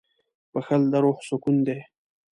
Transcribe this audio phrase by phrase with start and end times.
[0.51, 1.79] •بښل د روح سکون دی.